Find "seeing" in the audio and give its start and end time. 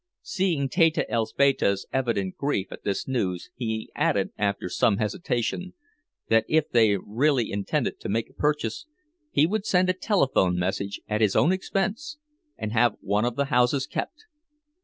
0.23-0.67